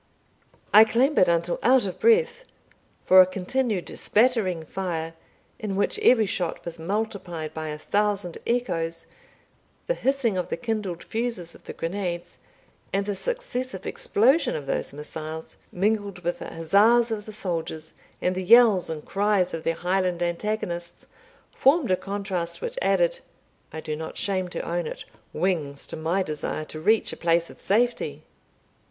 [0.73, 2.43] I clambered until out of breath;
[3.05, 5.13] for a continued spattering fire,
[5.59, 9.05] in which every shot was multiplied by a thousand echoes,
[9.85, 12.39] the hissing of the kindled fusees of the grenades,
[12.91, 17.93] and the successive explosion of those missiles, mingled with the huzzas of the soldiers,
[18.23, 21.05] and the yells and cries of their Highland antagonists,
[21.55, 23.19] formed a contrast which added
[23.71, 27.51] I do not shame to own it wings to my desire to reach a place
[27.51, 28.23] of safety.